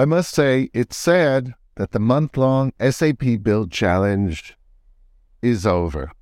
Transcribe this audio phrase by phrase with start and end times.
[0.00, 4.56] I must say, it's sad that the month long SAP Build Challenge
[5.42, 6.12] is over.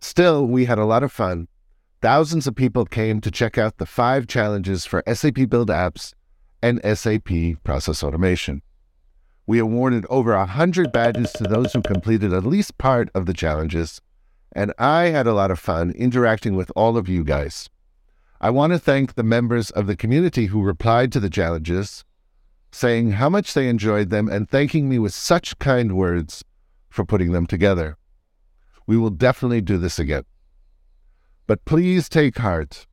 [0.00, 1.48] Still, we had a lot of fun.
[2.00, 6.14] Thousands of people came to check out the five challenges for SAP Build Apps
[6.62, 8.62] and SAP Process Automation.
[9.46, 13.34] We awarded over a 100 badges to those who completed at least part of the
[13.34, 14.00] challenges,
[14.52, 17.68] and I had a lot of fun interacting with all of you guys.
[18.40, 22.02] I want to thank the members of the community who replied to the challenges,
[22.76, 26.44] saying how much they enjoyed them and thanking me with such kind words
[26.90, 27.96] for putting them together.
[28.86, 30.24] We will definitely do this again.
[31.46, 32.86] But please take heart.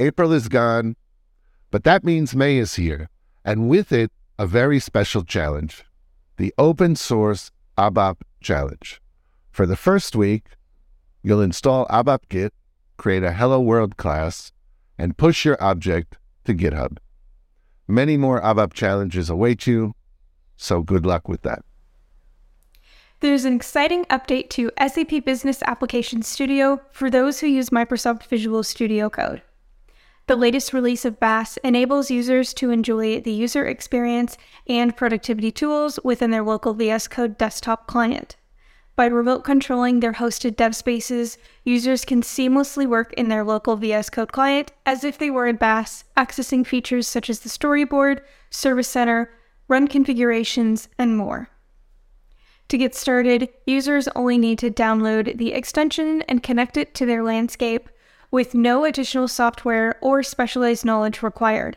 [0.00, 0.96] April is gone,
[1.70, 3.10] but that means May is here,
[3.44, 5.84] and with it, a very special challenge
[6.38, 9.00] the Open Source ABAP Challenge.
[9.50, 10.44] For the first week,
[11.22, 12.54] you'll install ABAP Git,
[12.96, 14.52] create a Hello World class,
[14.98, 16.98] and push your object to GitHub.
[17.88, 19.94] Many more ABAP challenges await you,
[20.56, 21.60] so good luck with that.
[23.20, 28.62] There's an exciting update to SAP Business Application Studio for those who use Microsoft Visual
[28.62, 29.40] Studio Code.
[30.26, 36.00] The latest release of BAS enables users to enjoy the user experience and productivity tools
[36.02, 38.36] within their local VS Code desktop client.
[38.96, 44.08] By remote controlling their hosted dev spaces, users can seamlessly work in their local VS
[44.08, 48.88] Code client as if they were in BAS, accessing features such as the storyboard, service
[48.88, 49.30] center,
[49.68, 51.50] run configurations, and more.
[52.68, 57.22] To get started, users only need to download the extension and connect it to their
[57.22, 57.90] landscape
[58.30, 61.76] with no additional software or specialized knowledge required.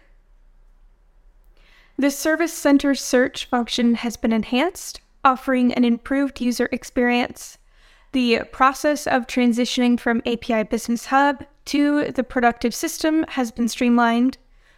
[1.97, 7.57] The Service Center search function has been enhanced, offering an improved user experience.
[8.11, 14.37] The process of transitioning from API Business Hub to the productive system has been streamlined.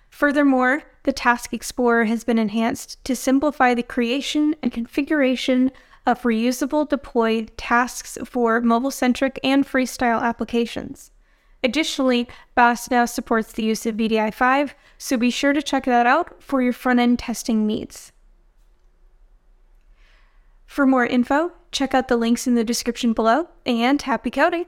[0.10, 5.72] Furthermore, the Task Explorer has been enhanced to simplify the creation and configuration
[6.06, 11.12] of reusable deployed tasks for mobile centric and freestyle applications.
[11.64, 16.42] Additionally, BAS now supports the use of WDI5, so be sure to check that out
[16.42, 18.11] for your front end testing needs.
[20.72, 24.68] For more info, check out the links in the description below, and happy coding!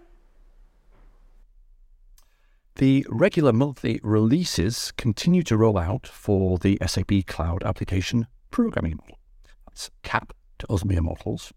[2.76, 9.18] The regular monthly releases continue to roll out for the SAP Cloud Application Programming Model.
[9.66, 11.54] That's CAP to us models.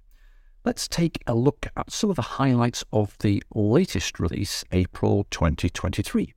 [0.65, 6.35] let's take a look at some of the highlights of the latest release, April 2023.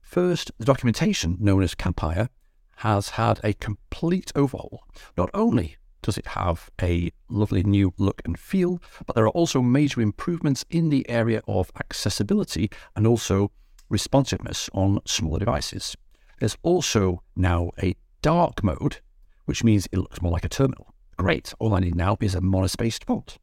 [0.00, 2.28] First, the documentation, known as Capire,
[2.76, 4.84] has had a complete overhaul.
[5.16, 9.60] Not only does it have a lovely new look and feel, but there are also
[9.60, 13.50] major improvements in the area of accessibility and also
[13.88, 15.96] responsiveness on smaller devices.
[16.38, 18.98] There's also now a dark mode,
[19.46, 20.94] which means it looks more like a terminal.
[21.16, 23.38] Great, all I need now is a monospaced font.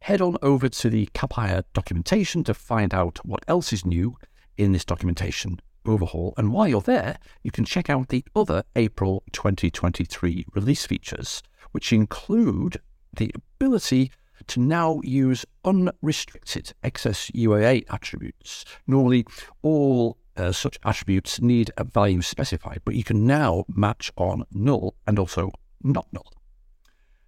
[0.00, 4.16] Head on over to the Capire documentation to find out what else is new
[4.58, 6.34] in this documentation overhaul.
[6.36, 11.92] And while you're there, you can check out the other April 2023 release features, which
[11.92, 12.80] include
[13.16, 14.10] the ability
[14.46, 18.64] to now use unrestricted XS attributes.
[18.86, 19.24] Normally,
[19.62, 24.94] all uh, such attributes need a value specified, but you can now match on null
[25.06, 25.50] and also
[25.82, 26.32] not null.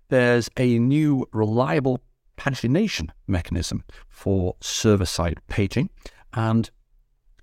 [0.09, 2.01] There's a new reliable
[2.37, 5.91] pagination mechanism for server side paging,
[6.33, 6.71] and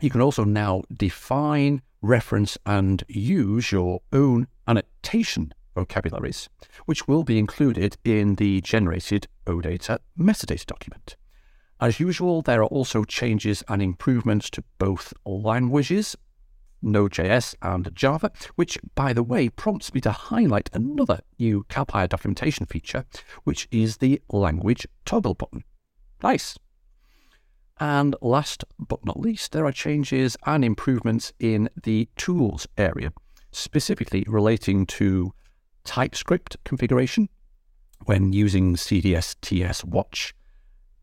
[0.04, 6.50] you can also now define, reference, and use your own annotation vocabularies,
[6.86, 11.16] which will be included in the generated OData metadata document.
[11.80, 16.18] As usual, there are also changes and improvements to both languages
[16.82, 22.66] Node.js and Java, which, by the way, prompts me to highlight another new Capire documentation
[22.66, 23.06] feature,
[23.46, 25.64] which is the language toggle button.
[26.22, 26.58] Nice.
[27.80, 33.12] And last but not least, there are changes and improvements in the tools area,
[33.52, 35.34] specifically relating to
[35.84, 37.30] TypeScript configuration
[38.06, 40.34] when using CDS TS Watch,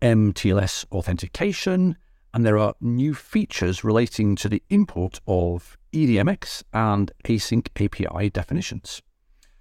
[0.01, 1.97] MTLS authentication,
[2.33, 9.03] and there are new features relating to the import of EDMX and async API definitions.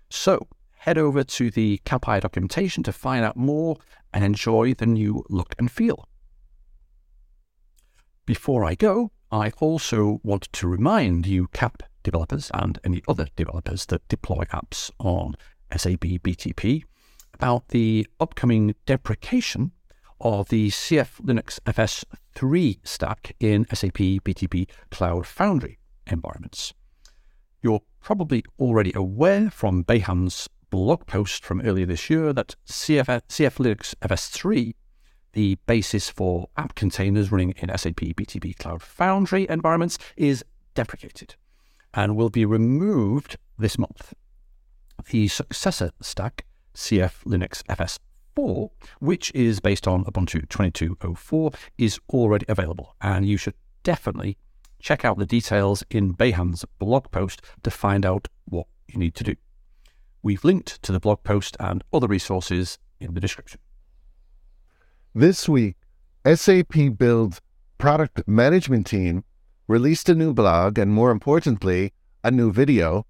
[0.09, 0.47] So
[0.77, 3.77] head over to the Capire documentation to find out more
[4.13, 6.07] and enjoy the new look and feel.
[8.29, 13.87] Before I go, I also want to remind you CAP developers and any other developers
[13.87, 15.33] that deploy apps on
[15.75, 16.83] SAP BTP
[17.33, 19.71] about the upcoming deprecation
[20.21, 26.75] of the CF Linux FS3 stack in SAP BTP Cloud Foundry environments.
[27.63, 33.55] You're probably already aware from Behan's blog post from earlier this year that CF, CF
[33.55, 34.75] Linux FS3,
[35.33, 40.43] the basis for app containers running in SAP BTP Cloud Foundry environments, is
[40.73, 41.35] deprecated
[41.93, 44.13] and will be removed this month.
[45.09, 46.45] The successor stack,
[46.75, 53.55] CF Linux FS4, which is based on Ubuntu 22.04, is already available, and you should
[53.83, 54.37] definitely
[54.79, 59.23] check out the details in Behan's blog post to find out what you need to
[59.23, 59.35] do.
[60.21, 63.59] We've linked to the blog post and other resources in the description.
[65.15, 65.75] This week,
[66.23, 67.39] SAP Build
[67.79, 69.23] product management team
[69.67, 73.07] released a new blog and, more importantly, a new video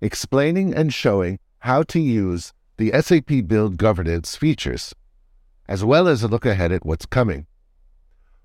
[0.00, 4.94] explaining and showing how to use the SAP Build governance features,
[5.68, 7.46] as well as a look ahead at what's coming.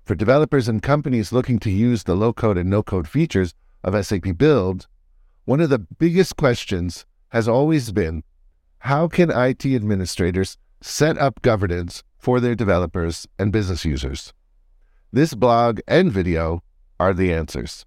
[0.04, 4.04] For developers and companies looking to use the low code and no code features of
[4.04, 4.86] SAP Build,
[5.46, 8.24] one of the biggest questions has always been
[8.80, 14.32] how can IT administrators set up governance for their developers and business users?
[15.12, 16.62] This blog and video
[17.00, 17.84] are the answers.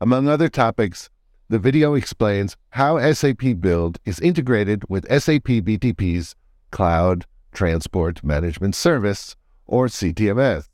[0.00, 1.10] Among other topics,
[1.48, 6.34] the video explains how SAP Build is integrated with SAP BTP's
[6.70, 9.36] Cloud Transport Management Service,
[9.66, 10.68] or CTMS.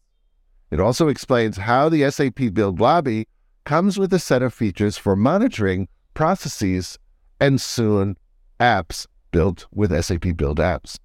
[0.70, 3.26] It also explains how the SAP Build Lobby
[3.64, 6.98] comes with a set of features for monitoring processes
[7.40, 8.16] and soon
[8.58, 10.98] apps built with SAP Build Apps.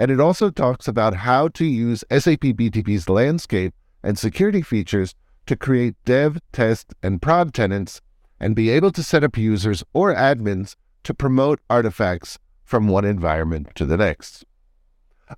[0.00, 5.14] And it also talks about how to use SAP BTP's landscape and security features
[5.44, 8.00] to create dev, test, and prod tenants
[8.40, 10.74] and be able to set up users or admins
[11.04, 14.46] to promote artifacts from one environment to the next.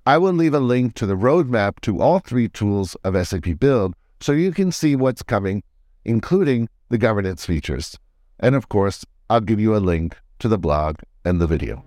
[0.05, 3.95] I will leave a link to the roadmap to all three tools of SAP Build
[4.21, 5.61] so you can see what's coming,
[6.05, 7.99] including the governance features.
[8.39, 11.83] And of course, I'll give you a link to the blog and the video.